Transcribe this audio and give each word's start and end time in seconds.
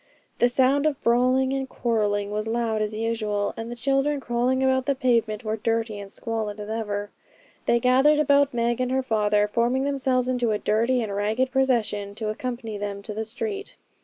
The 0.39 0.49
sound 0.49 0.87
of 0.87 0.99
brawling 1.03 1.53
and 1.53 1.69
quarrelling 1.69 2.31
was 2.31 2.47
loud 2.47 2.81
as 2.81 2.95
usual, 2.95 3.53
and 3.55 3.69
the 3.71 3.75
children 3.75 4.19
crawling 4.19 4.63
about 4.63 4.87
the 4.87 4.95
pavement 4.95 5.43
were 5.43 5.57
dirty 5.57 5.99
and 5.99 6.11
squalid 6.11 6.59
as 6.59 6.69
ever; 6.69 7.11
they 7.67 7.79
gathered 7.79 8.17
about 8.17 8.51
Meg 8.51 8.81
and 8.81 8.91
her 8.91 9.03
father, 9.03 9.47
forming 9.47 9.83
themselves 9.83 10.27
into 10.27 10.49
a 10.53 10.57
dirty 10.57 11.03
and 11.03 11.15
ragged 11.15 11.51
procession 11.51 12.15
to 12.15 12.29
accompany 12.29 12.79
them 12.79 12.95
down 12.95 13.03
to 13.03 13.13
the 13.13 13.23
street. 13.25 13.75